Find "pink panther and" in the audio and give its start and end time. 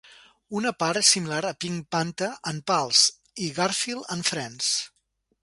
1.65-2.65